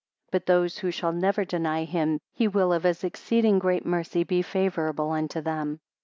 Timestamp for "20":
0.31-0.31